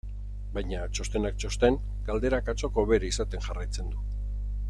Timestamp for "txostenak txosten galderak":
0.99-2.51